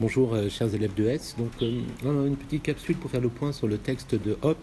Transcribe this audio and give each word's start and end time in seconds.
Bonjour 0.00 0.34
euh, 0.34 0.48
chers 0.48 0.74
élèves 0.74 0.94
de 0.94 1.04
S. 1.04 1.36
Donc 1.38 1.52
euh, 1.62 2.26
une 2.26 2.36
petite 2.36 2.64
capsule 2.64 2.96
pour 2.96 3.12
faire 3.12 3.20
le 3.20 3.28
point 3.28 3.52
sur 3.52 3.68
le 3.68 3.78
texte 3.78 4.16
de 4.16 4.36
Hobbes, 4.42 4.56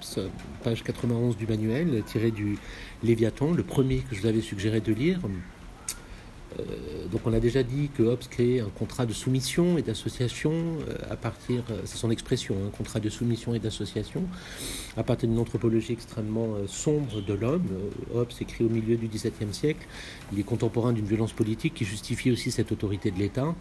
page 0.62 0.84
91 0.84 1.38
du 1.38 1.48
manuel, 1.48 2.04
tiré 2.06 2.32
du 2.32 2.58
Léviathan, 3.02 3.52
le 3.52 3.64
premier 3.64 4.00
que 4.00 4.14
je 4.14 4.22
vous 4.22 4.28
avais 4.28 4.42
suggéré 4.42 4.82
de 4.82 4.92
lire. 4.92 5.22
Euh, 6.60 7.08
donc 7.12 7.22
on 7.26 7.34
a 7.34 7.40
déjà 7.40 7.64
dit 7.64 7.90
que 7.96 8.04
Hobbes 8.04 8.28
crée 8.30 8.60
un 8.60 8.70
contrat 8.70 9.06
de 9.06 9.14
soumission 9.14 9.78
et 9.78 9.82
d'association 9.82 10.52
euh, 10.52 10.96
à 11.10 11.16
partir, 11.16 11.64
euh, 11.72 11.82
c'est 11.86 11.98
son 11.98 12.12
expression, 12.12 12.56
un 12.68 12.70
contrat 12.70 13.00
de 13.00 13.10
soumission 13.10 13.54
et 13.54 13.60
d'association 13.60 14.24
à 14.98 15.04
partir 15.04 15.30
d'une 15.30 15.40
anthropologie 15.40 15.94
extrêmement 15.94 16.56
sombre 16.68 17.22
de 17.22 17.34
l'homme. 17.34 17.68
Hobbes 18.14 18.32
écrit 18.42 18.64
au 18.64 18.70
milieu 18.70 18.98
du 18.98 19.08
XVIIe 19.08 19.54
siècle. 19.54 19.88
Il 20.34 20.40
est 20.40 20.44
contemporain 20.44 20.92
d'une 20.92 21.06
violence 21.06 21.32
politique 21.32 21.74
qui 21.74 21.86
justifie 21.86 22.32
aussi 22.32 22.52
cette 22.52 22.72
autorité 22.72 23.12
de 23.12 23.18
l'État, 23.18 23.56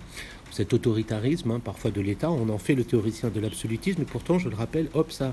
cet 0.50 0.72
autoritarisme 0.72 1.52
hein, 1.52 1.60
parfois 1.60 1.90
de 1.90 2.00
l'État. 2.00 2.30
On 2.30 2.48
en 2.48 2.58
fait 2.58 2.74
le 2.74 2.84
théoricien 2.84 3.30
de 3.30 3.40
l'absolutisme, 3.40 4.02
et 4.02 4.06
pourtant, 4.06 4.38
je 4.38 4.48
le 4.48 4.56
rappelle, 4.56 4.88
Hobbes 4.94 5.12
a 5.20 5.32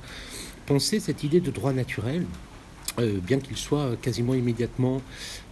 pensé 0.66 1.00
cette 1.00 1.24
idée 1.24 1.40
de 1.40 1.50
droit 1.50 1.74
naturel 1.74 2.26
euh, 3.00 3.20
bien 3.20 3.40
qu'il 3.40 3.58
soit 3.58 3.96
quasiment 4.02 4.34
immédiatement 4.34 5.04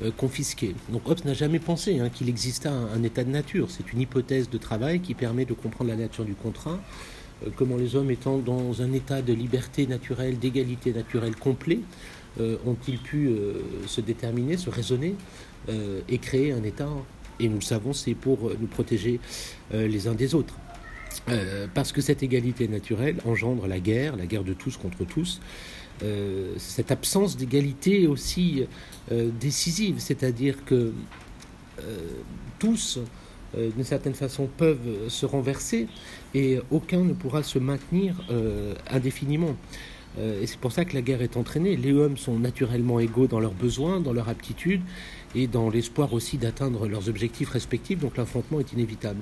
euh, 0.01 0.09
confisqué. 0.09 0.73
Donc 0.89 1.07
Hobbes 1.07 1.25
n'a 1.25 1.35
jamais 1.35 1.59
pensé 1.59 1.99
hein, 1.99 2.09
qu'il 2.09 2.27
existât 2.27 2.71
un, 2.71 3.03
état 3.03 3.23
de 3.23 3.29
nature. 3.29 3.69
C'est 3.69 3.93
une 3.93 4.01
hypothèse 4.01 4.49
de 4.49 4.57
travail 4.57 4.99
qui 4.99 5.13
permet 5.13 5.45
de 5.45 5.53
comprendre 5.53 5.91
la 5.91 5.95
nature 5.95 6.25
du 6.25 6.33
contrat, 6.33 6.79
euh, 7.45 7.49
comment 7.55 7.77
les 7.77 7.95
hommes 7.95 8.09
étant 8.09 8.39
dans 8.39 8.81
un 8.81 8.91
état 8.93 9.21
de 9.21 9.31
liberté 9.31 9.85
naturelle, 9.85 10.39
d'égalité 10.39 10.91
naturelle 10.91 11.35
complet, 11.35 11.79
ont-ils 12.65 12.97
pu 12.97 13.33
se 13.87 14.01
déterminer, 14.01 14.57
se 14.57 14.69
raisonner 14.69 15.15
et 16.09 16.17
créer 16.17 16.51
un 16.51 16.63
état? 16.63 16.89
Et 17.39 17.47
nous 17.47 17.55
le 17.55 17.61
savons, 17.61 17.93
c'est 17.93 18.13
pour 18.13 18.51
nous 18.59 18.67
protéger 18.67 19.21
les 19.71 20.09
uns 20.09 20.15
des 20.15 20.35
autres. 20.35 20.53
Parce 21.73 21.91
que 21.91 22.01
cette 22.01 22.23
égalité 22.23 22.67
naturelle 22.67 23.17
engendre 23.25 23.67
la 23.67 23.79
guerre, 23.79 24.15
la 24.15 24.25
guerre 24.25 24.43
de 24.43 24.53
tous 24.53 24.77
contre 24.77 25.05
tous, 25.05 25.39
euh, 26.03 26.53
cette 26.57 26.91
absence 26.91 27.37
d'égalité 27.37 28.05
aussi 28.05 28.65
euh, 29.11 29.29
décisive, 29.39 29.95
c'est-à-dire 29.99 30.65
que 30.65 30.91
euh, 31.79 31.97
tous, 32.59 32.99
d'une 33.53 33.85
certaine 33.85 34.15
façon, 34.15 34.49
peuvent 34.57 35.07
se 35.07 35.25
renverser 35.25 35.87
et 36.33 36.59
aucun 36.71 37.05
ne 37.05 37.13
pourra 37.13 37.41
se 37.41 37.57
maintenir 37.57 38.15
indéfiniment. 38.89 39.55
et 40.19 40.45
c'est 40.45 40.59
pour 40.59 40.73
ça 40.73 40.83
que 40.83 40.93
la 40.93 41.01
guerre 41.01 41.21
est 41.21 41.37
entraînée. 41.37 41.77
Les 41.77 41.93
hommes 41.93 42.17
sont 42.17 42.37
naturellement 42.37 42.99
égaux 42.99 43.27
dans 43.27 43.39
leurs 43.39 43.53
besoins, 43.53 44.01
dans 44.01 44.11
leurs 44.11 44.27
aptitudes 44.27 44.81
et 45.35 45.47
dans 45.47 45.69
l'espoir 45.69 46.11
aussi 46.13 46.37
d'atteindre 46.37 46.85
leurs 46.89 47.07
objectifs 47.07 47.49
respectifs, 47.49 47.99
donc 47.99 48.17
l'affrontement 48.17 48.59
est 48.59 48.73
inévitable. 48.73 49.21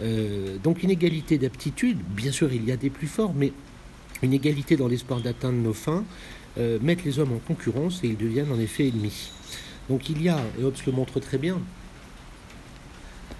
Donc 0.00 0.82
une 0.82 0.90
égalité 0.90 1.38
d'aptitude, 1.38 1.98
bien 2.16 2.32
sûr 2.32 2.52
il 2.52 2.64
y 2.64 2.72
a 2.72 2.76
des 2.76 2.90
plus 2.90 3.06
forts, 3.06 3.34
mais 3.34 3.52
une 4.22 4.32
égalité 4.32 4.76
dans 4.76 4.88
l'espoir 4.88 5.20
d'atteindre 5.20 5.58
nos 5.58 5.72
fins, 5.72 6.04
euh, 6.58 6.78
mettent 6.80 7.04
les 7.04 7.18
hommes 7.18 7.32
en 7.32 7.38
concurrence 7.38 8.00
et 8.04 8.08
ils 8.08 8.16
deviennent 8.16 8.52
en 8.52 8.58
effet 8.58 8.88
ennemis. 8.88 9.30
Donc 9.88 10.10
il 10.10 10.22
y 10.22 10.28
a, 10.28 10.38
et 10.58 10.64
Hobbes 10.64 10.76
le 10.86 10.92
montre 10.92 11.18
très 11.20 11.38
bien, 11.38 11.58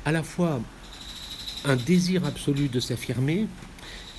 à 0.04 0.12
la 0.12 0.22
fois 0.22 0.60
un 1.64 1.76
désir 1.76 2.24
absolu 2.24 2.68
de 2.68 2.80
s'affirmer 2.80 3.46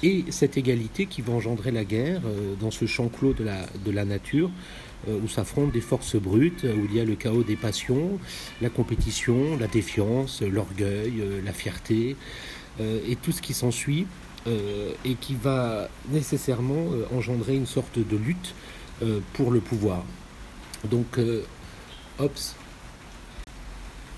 et 0.03 0.25
cette 0.29 0.57
égalité 0.57 1.07
qui 1.07 1.21
va 1.21 1.33
engendrer 1.33 1.71
la 1.71 1.85
guerre 1.85 2.21
euh, 2.25 2.53
dans 2.59 2.71
ce 2.71 2.85
champ 2.85 3.07
clos 3.07 3.33
de 3.33 3.43
la, 3.91 4.05
nature 4.05 4.51
euh, 5.07 5.17
où 5.23 5.27
s'affrontent 5.27 5.71
des 5.71 5.81
forces 5.81 6.15
brutes, 6.15 6.63
où 6.63 6.85
il 6.89 6.95
y 6.95 6.99
a 6.99 7.05
le 7.05 7.15
chaos 7.15 7.43
des 7.43 7.55
passions, 7.55 8.19
la 8.61 8.69
compétition, 8.69 9.57
la 9.57 9.67
défiance, 9.67 10.41
l'orgueil, 10.41 11.23
la 11.43 11.53
fierté 11.53 12.15
et 12.79 13.15
tout 13.21 13.31
ce 13.31 13.41
qui 13.41 13.53
s'ensuit. 13.53 14.07
Euh, 14.45 14.91
et 15.05 15.15
qui 15.15 15.35
va 15.35 15.87
nécessairement 16.09 16.91
euh, 16.91 17.05
engendrer 17.15 17.55
une 17.55 17.65
sorte 17.65 17.97
de 17.97 18.17
lutte 18.17 18.53
euh, 19.01 19.21
pour 19.31 19.51
le 19.51 19.61
pouvoir. 19.61 20.03
Donc 20.91 21.17
Hobbes 22.19 22.31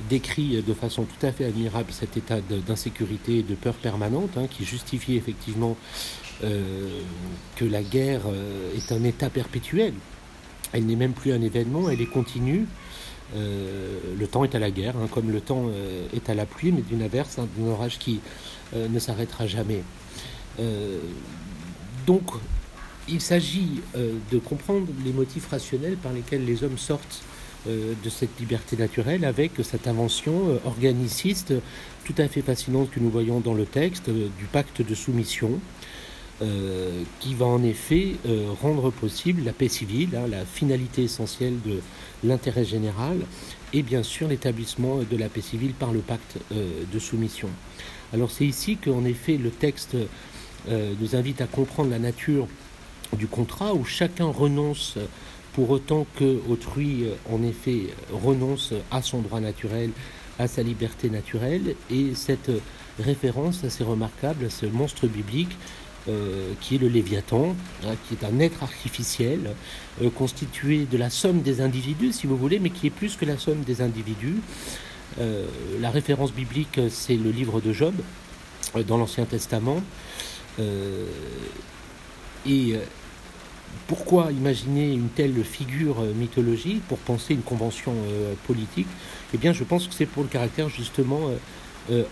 décrit 0.10 0.62
de 0.62 0.74
façon 0.74 1.04
tout 1.04 1.26
à 1.26 1.32
fait 1.32 1.46
admirable 1.46 1.92
cet 1.92 2.18
état 2.18 2.40
d'insécurité 2.42 3.40
et 3.40 3.44
de 3.44 3.56
peur 3.56 3.76
permanente 3.76 4.32
hein, 4.38 4.48
qui 4.50 4.66
justifie 4.66 5.16
effectivement 5.16 5.78
que 6.42 7.66
la 7.66 7.82
guerre 7.82 8.24
est 8.76 8.92
un 8.92 9.04
état 9.06 9.30
perpétuel. 9.30 9.94
Elle 10.74 10.86
n'est 10.86 10.98
même 10.98 11.14
plus 11.14 11.32
un 11.32 11.42
événement, 11.42 11.90
elle 11.90 12.02
est 12.02 12.12
continue. 12.12 12.68
le 13.34 14.28
temps 14.28 14.44
est 14.44 14.54
à 14.54 14.60
la 14.60 14.70
guerre, 14.70 14.98
hein, 14.98 15.08
comme 15.10 15.32
le 15.32 15.40
temps 15.40 15.70
est 16.14 16.30
à 16.30 16.34
la 16.34 16.46
pluie, 16.46 16.74
mais 16.74 16.82
d'une 16.82 17.02
averse, 17.02 17.40
hein, 17.40 17.48
d'un 17.58 17.70
orage 17.70 17.98
qui 17.98 18.20
ne 18.76 19.00
s'arrêtera 19.00 19.48
jamais. 19.48 19.82
Euh, 20.60 21.00
donc, 22.06 22.24
il 23.08 23.22
s'agit 23.22 23.82
euh, 23.96 24.14
de 24.32 24.38
comprendre 24.40 24.88
les 25.04 25.12
motifs 25.12 25.48
rationnels 25.48 25.98
par 25.98 26.14
lesquels 26.14 26.46
les 26.46 26.64
hommes 26.64 26.78
sortent 26.78 27.24
euh, 27.24 27.35
de 27.68 28.10
cette 28.10 28.40
liberté 28.40 28.78
naturelle 28.78 29.26
avec 29.26 29.52
cette 29.64 29.88
invention 29.88 30.60
organiciste 30.66 31.54
tout 32.04 32.14
à 32.18 32.28
fait 32.28 32.42
fascinante 32.42 32.92
que 32.92 33.00
nous 33.00 33.10
voyons 33.10 33.40
dans 33.40 33.54
le 33.54 33.66
texte 33.66 34.10
du 34.10 34.46
pacte 34.52 34.82
de 34.82 34.96
soumission. 34.96 35.60
qui 37.20 37.34
va 37.34 37.46
en 37.46 37.64
effet 37.64 38.18
rendre 38.62 38.92
possible 38.92 39.44
la 39.44 39.54
paix 39.54 39.70
civile, 39.70 40.10
hein, 40.16 40.28
la 40.30 40.46
finalité 40.46 41.04
essentielle 41.04 41.56
de 41.66 41.80
l'intérêt 42.24 42.66
général, 42.66 43.18
et 43.74 43.82
bien 43.82 44.04
sûr 44.04 44.28
l'établissement 44.28 45.00
de 45.10 45.18
la 45.18 45.30
paix 45.30 45.42
civile 45.42 45.74
par 45.74 45.92
le 45.94 46.00
pacte 46.00 46.38
de 46.52 47.00
soumission. 47.00 47.50
Alors 48.14 48.32
c'est 48.32 48.46
ici 48.46 48.78
qu'en 48.78 49.04
effet 49.04 49.38
le 49.38 49.50
texte 49.50 49.96
euh, 50.70 50.94
nous 51.00 51.16
invite 51.16 51.42
à 51.42 51.48
comprendre 51.48 51.90
la 51.90 52.00
nature 52.00 52.48
du 53.18 53.28
contrat 53.28 53.74
où 53.74 53.84
chacun 53.84 54.26
renonce 54.26 54.98
pour 55.56 55.70
autant 55.70 56.06
que 56.18 56.40
autrui, 56.50 57.06
euh, 57.06 57.16
en 57.34 57.42
effet, 57.42 57.88
renonce 58.12 58.74
à 58.92 59.02
son 59.02 59.22
droit 59.22 59.40
naturel, 59.40 59.92
à 60.38 60.48
sa 60.48 60.62
liberté 60.62 61.10
naturelle. 61.10 61.76
Et 61.90 62.14
cette 62.14 62.52
référence 63.00 63.64
assez 63.64 63.84
remarquable 63.84 64.46
à 64.46 64.50
ce 64.50 64.66
monstre 64.66 65.08
biblique 65.08 65.58
euh, 66.08 66.52
qui 66.62 66.76
est 66.76 66.78
le 66.78 66.88
Léviathan, 66.88 67.56
hein, 67.84 67.96
qui 68.08 68.16
est 68.16 68.26
un 68.28 68.40
être 68.40 68.62
artificiel 68.64 69.56
constitué 70.14 70.86
de 70.92 70.98
la 70.98 71.10
somme 71.10 71.42
des 71.42 71.62
individus, 71.62 72.12
si 72.12 72.28
vous 72.28 72.36
voulez, 72.36 72.60
mais 72.60 72.70
qui 72.70 72.88
est 72.88 72.92
plus 72.92 73.16
que 73.16 73.26
la 73.26 73.38
somme 73.38 73.62
des 73.62 73.82
individus. 73.82 74.36
la 75.18 75.90
référence 75.90 76.34
biblique, 76.34 76.82
c'est 76.90 77.16
le 77.16 77.32
livre 77.32 77.62
de 77.62 77.72
Job 77.72 77.96
dans 78.84 78.98
l'Ancien 78.98 79.24
Testament. 79.24 79.82
Euh, 80.60 81.06
et 82.46 82.76
euh, 82.76 82.80
pourquoi 83.88 84.32
imaginer 84.32 84.92
une 84.92 85.10
telle 85.10 85.44
figure 85.44 86.02
euh, 86.02 86.14
mythologique 86.14 86.82
pour 86.88 86.98
penser 87.00 87.34
une 87.34 87.42
convention 87.42 87.94
politique? 88.48 88.88
Eh 89.34 89.38
bien, 89.38 89.54
je 89.54 89.64
pense 89.64 89.88
que 89.88 89.94
c'est 89.94 90.06
pour 90.06 90.24
le 90.24 90.30
caractère 90.30 90.70
justement 90.70 91.32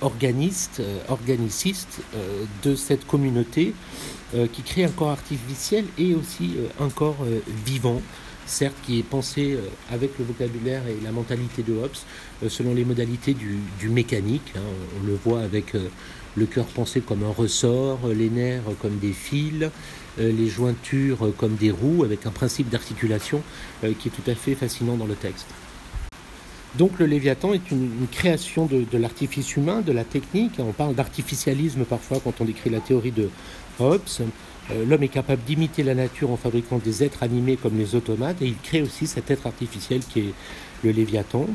organiste, 0.02 0.82
organiciste 1.08 2.02
de 2.64 2.76
cette 2.76 3.08
communauté 3.08 3.74
qui 4.52 4.62
crée 4.62 4.84
un 4.84 4.90
corps 4.90 5.10
artificiel 5.10 5.86
et 5.98 6.14
aussi 6.14 6.56
un 6.80 6.90
corps 6.90 7.18
vivant, 7.66 8.02
certes 8.46 8.76
qui 8.86 9.00
est 9.00 9.04
pensé 9.04 9.58
avec 9.92 10.18
le 10.20 10.26
vocabulaire 10.26 10.84
et 10.88 10.98
la 11.04 11.12
mentalité 11.12 11.64
de 11.64 11.74
Hobbes 11.74 12.50
selon 12.50 12.74
les 12.74 12.86
modalités 12.86 13.34
du, 13.34 13.90
mécanique. 13.90 14.54
Hein. 14.56 14.62
on 15.02 15.08
le 15.08 15.18
voit 15.24 15.42
avec 15.42 15.74
le 16.36 16.46
cœur 16.46 16.66
pensé 16.66 17.02
comme 17.02 17.24
un 17.24 17.32
ressort, 17.32 18.00
les 18.08 18.30
nerfs 18.30 18.64
comme 18.82 18.98
des 18.98 19.14
fils, 19.14 19.64
euh, 19.64 19.70
les 20.18 20.48
jointures 20.48 21.34
comme 21.38 21.56
des 21.56 21.72
roues, 21.72 22.04
avec 22.04 22.26
un 22.26 22.32
principe 22.32 22.70
d'articulation 22.70 23.42
euh, 23.84 23.94
qui 23.98 24.10
est 24.10 24.12
tout 24.12 24.30
à 24.30 24.36
fait 24.36 24.56
fascinant 24.56 24.96
dans 24.96 25.06
le 25.06 25.16
texte. 25.16 25.48
Donc 26.78 26.98
le 26.98 27.06
Léviathan 27.06 27.54
est 27.54 27.72
une, 27.72 28.08
création 28.12 28.66
de, 28.66 28.98
l'artifice 28.98 29.56
humain, 29.56 29.82
de 29.82 29.92
la 29.92 30.04
technique. 30.04 30.54
On 30.58 30.72
parle 30.72 30.96
d'artificialisme 30.96 31.84
parfois 31.86 32.20
quand 32.24 32.42
on 32.42 32.46
décrit 32.46 32.72
la 32.72 32.80
théorie 32.80 33.12
de 33.12 33.30
Hobbes. 33.80 34.02
Euh, 34.72 34.86
l'homme 34.88 35.04
est 35.04 35.10
capable 35.10 35.44
d'imiter 35.44 35.84
la 35.84 35.94
nature 35.94 36.32
en 36.32 36.38
fabriquant 36.38 36.80
des 36.80 37.04
êtres 37.04 37.22
animés 37.22 37.58
comme 37.58 37.78
les 37.78 37.96
automates 37.96 38.42
et 38.42 38.48
il 38.48 38.58
crée 38.58 38.82
aussi 38.82 39.08
cet 39.08 39.30
être 39.30 39.46
artificiel 39.46 40.02
qui 40.02 40.20
est 40.20 40.34
le 40.84 40.92
Léviathan 40.92 41.48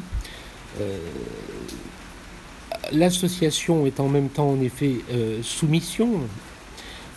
l'association 2.93 3.87
est 3.87 4.01
en 4.01 4.09
même 4.09 4.29
temps 4.29 4.51
en 4.51 4.61
effet 4.61 4.97
euh, 5.13 5.43
soumission. 5.43 6.21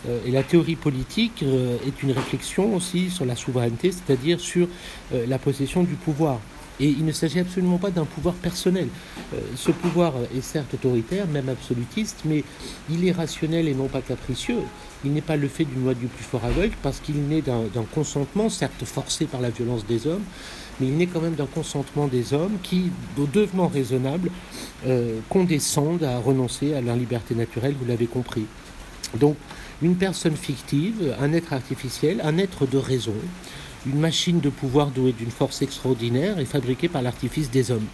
Euh, 0.08 0.18
et 0.26 0.30
la 0.30 0.42
théorie 0.42 0.76
politique 0.76 1.42
euh, 1.42 1.76
est 1.86 2.02
une 2.02 2.12
réflexion 2.12 2.74
aussi 2.74 3.10
sur 3.10 3.24
la 3.24 3.36
souveraineté, 3.36 3.92
c'est-à-dire 3.92 4.40
sur 4.40 4.68
la 5.12 5.38
possession 5.38 5.82
du 5.82 5.94
pouvoir. 5.94 6.38
Et 6.80 6.86
il 6.86 7.04
ne 7.04 7.12
s'agit 7.12 7.38
absolument 7.38 7.78
pas 7.78 7.90
d'un 7.90 8.04
pouvoir 8.04 8.34
personnel. 8.34 8.88
Euh, 9.34 9.38
ce 9.56 9.70
pouvoir 9.70 10.14
est 10.36 10.40
certes 10.40 10.74
autoritaire, 10.74 11.26
même 11.28 11.48
absolutiste, 11.48 12.22
mais 12.24 12.44
il 12.90 13.06
est 13.06 13.12
rationnel 13.12 13.68
et 13.68 13.74
non 13.74 13.88
pas 13.88 14.00
capricieux. 14.00 14.58
Il 15.04 15.12
n'est 15.12 15.20
pas 15.20 15.36
le 15.36 15.48
fait 15.48 15.64
d'une 15.64 15.84
loi 15.84 15.94
du 15.94 16.06
plus 16.06 16.24
fort 16.24 16.44
aveugle 16.44 16.74
parce 16.82 17.00
qu'il 17.00 17.22
naît 17.28 17.42
d'un 17.42 17.84
consentement, 17.94 18.48
certes 18.48 18.84
forcé 18.84 19.26
par 19.26 19.40
la 19.40 19.50
violence 19.50 19.86
des 19.86 20.06
hommes, 20.06 20.22
mais 20.80 20.88
il 20.88 20.96
naît 20.96 21.06
quand 21.06 21.20
même 21.20 21.34
d'un 21.34 21.46
consentement 21.46 22.06
des 22.06 22.34
hommes 22.34 22.58
qui, 22.62 22.90
au 23.18 23.26
devenant 23.26 23.68
raisonnable, 23.68 24.30
euh, 24.86 25.18
condescendent 25.28 26.04
à 26.04 26.18
renoncer 26.18 26.74
à 26.74 26.80
leur 26.80 26.96
liberté 26.96 27.34
naturelle, 27.34 27.74
vous 27.78 27.86
l'avez 27.86 28.06
compris. 28.06 28.46
Donc, 29.18 29.36
une 29.82 29.96
personne 29.96 30.36
fictive, 30.36 31.14
un 31.20 31.32
être 31.32 31.52
artificiel, 31.52 32.20
un 32.24 32.38
être 32.38 32.66
de 32.66 32.78
raison, 32.78 33.14
une 33.86 33.98
machine 33.98 34.40
de 34.40 34.48
pouvoir 34.48 34.88
douée 34.90 35.12
d'une 35.12 35.30
force 35.30 35.60
extraordinaire 35.60 36.38
est 36.38 36.44
fabriquée 36.44 36.88
par 36.88 37.02
l'artifice 37.02 37.50
des 37.50 37.70
hommes. 37.70 37.86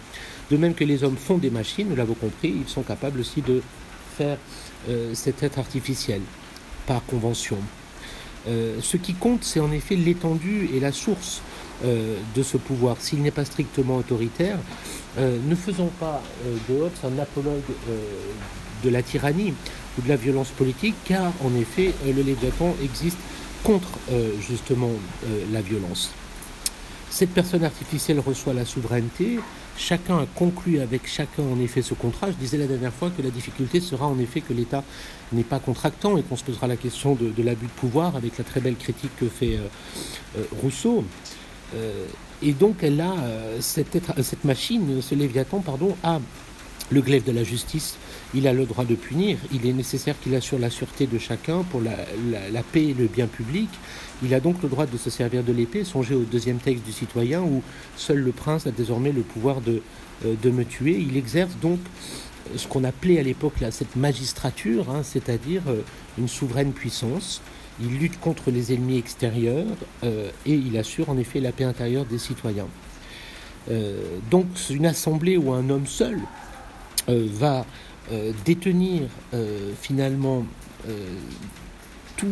De 0.51 0.57
même 0.57 0.75
que 0.75 0.83
les 0.83 1.03
hommes 1.03 1.17
font 1.17 1.37
des 1.37 1.49
machines, 1.49 1.89
nous 1.89 1.95
l'avons 1.95 2.13
compris, 2.13 2.53
ils 2.61 2.69
sont 2.69 2.83
capables 2.83 3.19
aussi 3.19 3.41
de 3.41 3.61
faire 4.17 4.37
euh, 4.87 5.13
cet 5.13 5.41
être 5.43 5.57
artificiel 5.57 6.21
par 6.85 7.03
convention. 7.05 7.57
Euh, 8.47 8.77
ce 8.81 8.97
qui 8.97 9.15
compte, 9.15 9.43
c'est 9.43 9.59
en 9.59 9.71
effet 9.71 9.95
l'étendue 9.95 10.69
et 10.73 10.79
la 10.79 10.91
source 10.91 11.41
euh, 11.83 12.17
de 12.35 12.43
ce 12.43 12.57
pouvoir. 12.57 12.97
S'il 12.99 13.21
n'est 13.21 13.31
pas 13.31 13.45
strictement 13.45 13.97
autoritaire, 13.97 14.59
ne 15.17 15.55
faisons 15.55 15.91
pas 15.99 16.21
de 16.69 16.75
Hobbes 16.75 16.91
un 17.03 17.19
apologue 17.19 17.63
de 18.83 18.89
la 18.89 19.01
tyrannie 19.03 19.53
ou 19.97 20.01
de 20.01 20.09
la 20.09 20.15
violence 20.15 20.49
politique, 20.49 20.95
car 21.05 21.31
en 21.43 21.59
effet, 21.59 21.93
le 22.05 22.21
Léviathan 22.21 22.75
existe 22.83 23.17
contre 23.63 23.89
euh, 24.11 24.31
justement 24.39 24.91
euh, 25.25 25.43
la 25.51 25.61
violence. 25.61 26.11
Cette 27.09 27.31
personne 27.31 27.63
artificielle 27.63 28.19
reçoit 28.19 28.53
la 28.53 28.65
souveraineté. 28.65 29.39
Chacun 29.77 30.19
a 30.19 30.25
conclu 30.35 30.79
avec 30.79 31.07
chacun 31.07 31.43
en 31.43 31.59
effet 31.59 31.81
ce 31.81 31.93
contrat. 31.93 32.27
Je 32.31 32.35
disais 32.35 32.57
la 32.57 32.67
dernière 32.67 32.93
fois 32.93 33.09
que 33.09 33.21
la 33.21 33.29
difficulté 33.29 33.79
sera 33.79 34.07
en 34.07 34.19
effet 34.19 34.41
que 34.41 34.53
l'État 34.53 34.83
n'est 35.31 35.43
pas 35.43 35.59
contractant 35.59 36.17
et 36.17 36.23
qu'on 36.23 36.35
se 36.35 36.43
posera 36.43 36.67
la 36.67 36.75
question 36.75 37.15
de, 37.15 37.43
l'abus 37.43 37.65
de 37.65 37.71
pouvoir 37.71 38.15
avec 38.15 38.37
la 38.37 38.43
très 38.43 38.59
belle 38.61 38.75
critique 38.75 39.11
que 39.17 39.27
fait 39.27 39.57
euh, 39.57 40.43
Rousseau. 40.61 41.03
et 42.41 42.53
donc 42.53 42.83
elle 42.83 42.99
a 43.01 43.15
cette, 43.59 43.97
cette 44.21 44.43
machine, 44.43 45.01
ce 45.01 45.15
Léviathan, 45.15 45.59
pardon, 45.59 45.95
a 46.03 46.19
le 46.91 47.01
glaive 47.01 47.23
de 47.23 47.31
la 47.31 47.43
justice, 47.43 47.97
il 48.33 48.47
a 48.47 48.53
le 48.53 48.65
droit 48.65 48.85
de 48.85 48.95
punir, 48.95 49.37
il 49.51 49.65
est 49.67 49.73
nécessaire 49.73 50.19
qu'il 50.19 50.35
assure 50.35 50.59
la 50.59 50.69
sûreté 50.69 51.07
de 51.07 51.17
chacun 51.17 51.63
pour 51.63 51.81
la, 51.81 52.63
paix 52.63 52.87
et 52.87 52.93
le 52.93 53.07
bien 53.07 53.27
public. 53.27 53.69
Il 54.23 54.33
a 54.33 54.39
donc 54.39 54.61
le 54.63 54.69
droit 54.69 54.85
de 54.85 54.97
se 54.97 55.09
servir 55.09 55.43
de 55.43 55.53
l'épée, 55.53 55.83
songez 55.83 56.15
au 56.15 56.23
deuxième 56.23 56.57
texte 56.57 56.85
du 56.85 56.91
citoyen 56.91 57.41
où 57.41 57.61
seul 57.95 58.19
le 58.19 58.31
prince 58.31 58.67
a 58.67 58.71
désormais 58.71 59.11
le 59.11 59.21
pouvoir 59.21 59.61
de, 59.61 59.81
euh, 60.25 60.51
me 60.51 60.63
tuer. 60.63 60.97
Il 60.99 61.15
exerce 61.15 61.55
donc 61.61 61.79
ce 62.55 62.67
qu'on 62.67 62.83
appelait 62.83 63.19
à 63.19 63.23
l'époque 63.23 63.55
cette 63.71 63.95
magistrature, 63.95 64.89
hein, 64.89 65.01
c'est-à-dire 65.03 65.61
euh, 65.67 65.81
une 66.17 66.27
souveraine 66.27 66.73
puissance. 66.73 67.41
Il 67.81 67.97
lutte 67.97 68.19
contre 68.19 68.51
les 68.51 68.73
ennemis 68.73 68.97
extérieurs 68.97 69.67
euh, 70.03 70.29
et 70.45 70.53
il 70.53 70.77
assure 70.77 71.09
en 71.09 71.17
effet 71.17 71.39
la 71.39 71.51
paix 71.51 71.63
intérieure 71.63 72.05
des 72.05 72.17
citoyens. 72.19 72.67
donc 74.31 74.47
une 74.69 74.87
assemblée 74.87 75.37
où 75.37 75.53
un 75.53 75.69
homme 75.69 75.85
seul 75.85 76.17
euh, 76.17 76.48
va 77.15 77.65
euh, 78.11 78.31
détenir 78.45 79.03
euh, 79.33 79.71
finalement 79.79 80.45
tous 82.15 82.27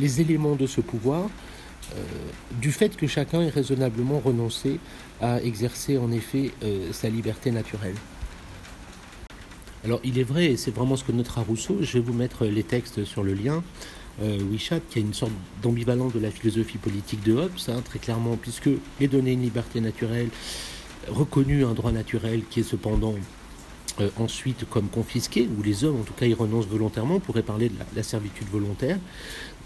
les 0.00 0.20
éléments 0.20 0.56
de 0.56 0.66
ce 0.66 0.80
pouvoir 0.80 1.30
du 2.60 2.72
fait 2.72 2.96
que 2.96 3.06
chacun 3.06 3.42
ait 3.42 3.48
raisonnablement 3.48 4.18
renoncé 4.18 4.80
à 5.20 5.40
exercer 5.40 5.98
en 5.98 6.10
effet 6.10 6.50
sa 6.90 7.08
liberté 7.08 7.52
naturelle. 7.52 7.94
Alors 9.84 10.00
il 10.02 10.18
est 10.18 10.24
vrai, 10.24 10.46
et 10.46 10.56
c'est 10.56 10.72
vraiment 10.72 10.96
ce 10.96 11.04
que 11.04 11.12
notera 11.12 11.42
Rousseau, 11.42 11.78
je 11.82 11.92
vais 11.92 12.00
vous 12.00 12.12
mettre 12.12 12.44
les 12.44 12.64
textes 12.64 13.04
sur 13.04 13.22
le 13.22 13.34
lien, 13.34 13.62
euh, 14.20 14.38
qui 14.90 14.98
a 14.98 15.00
une 15.00 15.14
sorte 15.14 15.30
d'ambivalence 15.62 16.12
de 16.12 16.18
la 16.18 16.32
philosophie 16.32 16.78
politique 16.78 17.22
de 17.22 17.34
Hobbes, 17.34 17.52
hein, 17.68 17.82
très 17.84 18.00
clairement, 18.00 18.36
puisque 18.36 18.70
est 19.00 19.06
donné 19.06 19.32
une 19.32 19.42
liberté 19.42 19.80
naturelle, 19.80 20.30
reconnu 21.08 21.64
un 21.64 21.72
droit 21.72 21.92
naturel 21.92 22.42
qui 22.50 22.60
est 22.60 22.64
cependant 22.64 23.14
euh, 24.00 24.10
ensuite 24.18 24.68
comme 24.68 24.88
confisqué, 24.88 25.48
ou 25.56 25.62
les 25.62 25.84
hommes 25.84 26.00
en 26.00 26.02
tout 26.02 26.12
cas 26.12 26.26
y 26.26 26.34
renoncent 26.34 26.66
volontairement, 26.66 27.14
on 27.14 27.20
pourrait 27.20 27.42
parler 27.42 27.70
de 27.70 27.74
la, 27.94 28.02
servitude 28.02 28.46
volontaire. 28.48 28.98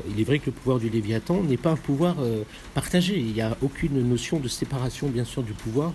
Il 0.09 0.21
est 0.21 0.25
vrai 0.25 0.39
que 0.39 0.47
le 0.47 0.53
pouvoir 0.53 0.79
du 0.79 0.89
Léviathan 0.89 1.43
n'est 1.43 1.57
pas 1.57 1.73
un 1.73 1.77
pouvoir 1.77 2.17
euh, 2.21 2.45
partagé, 2.73 3.19
il 3.19 3.33
n'y 3.33 3.41
a 3.41 3.57
aucune 3.61 4.01
notion 4.09 4.39
de 4.39 4.47
séparation 4.47 5.09
bien 5.09 5.25
sûr 5.25 5.43
du 5.43 5.53
pouvoir 5.53 5.93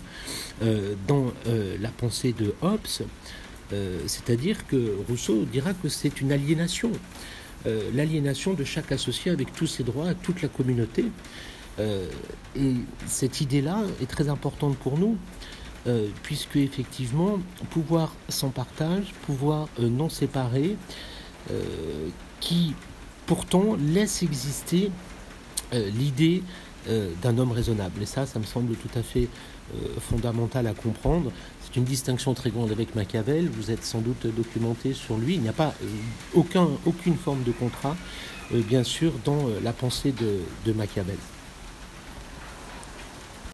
euh, 0.63 0.95
dans 1.07 1.31
la 1.79 1.89
pensée 1.89 2.33
de 2.33 2.53
Hobbes, 2.61 3.07
c'est-à-dire 4.05 4.67
que 4.67 4.95
Rousseau 5.07 5.45
dira 5.51 5.73
que 5.73 5.89
c'est 5.89 6.21
une 6.21 6.31
aliénation, 6.31 6.91
l'aliénation 7.93 8.53
de 8.53 8.63
chaque 8.63 8.91
associé 8.91 9.31
avec 9.31 9.53
tous 9.53 9.67
ses 9.67 9.83
droits, 9.83 10.13
toute 10.13 10.41
la 10.41 10.49
communauté. 10.49 11.05
et 11.79 12.73
cette 13.07 13.41
idée-là 13.41 13.81
est 14.01 14.09
très 14.09 14.29
importante 14.29 14.77
pour 14.77 14.97
nous 14.99 15.17
euh, 15.87 16.07
puisque 16.23 16.55
effectivement, 16.55 17.37
pouvoir 17.69 18.15
sans 18.27 18.49
partage, 18.49 19.13
pouvoir 19.27 19.67
euh, 19.79 19.87
non 19.87 20.09
séparé, 20.09 20.77
euh, 21.51 21.61
qui 22.39 22.73
pourtant 23.27 23.75
laisse 23.75 24.23
exister 24.23 24.91
l'idée 25.73 26.43
d'un 27.23 27.39
homme 27.39 27.51
raisonnable. 27.51 28.03
Et 28.03 28.05
ça, 28.05 28.27
ça 28.27 28.37
me 28.37 28.43
semble 28.43 28.75
tout 28.75 28.99
à 28.99 29.01
fait 29.01 29.27
fondamental 29.99 30.67
à 30.67 30.75
comprendre. 30.75 31.31
C'est 31.59 31.75
une 31.75 31.85
distinction 31.85 32.35
très 32.35 32.51
grande 32.51 32.71
avec 32.71 32.93
Machiavel. 32.93 33.49
Vous 33.49 33.71
êtes 33.71 33.83
sans 33.83 33.99
doute 33.99 34.27
documenté 34.27 34.93
sur 34.93 35.17
lui. 35.17 35.33
Il 35.33 35.41
n'y 35.41 35.49
a 35.49 35.53
pas 35.53 35.73
aucun, 36.35 36.67
aucune 36.85 37.17
forme 37.17 37.41
de 37.41 37.51
contrat, 37.51 37.97
bien 38.53 38.83
sûr, 38.83 39.11
dans 39.25 39.47
la 39.63 39.73
pensée 39.73 40.13
de 40.13 40.71
Machiavel. 40.73 41.17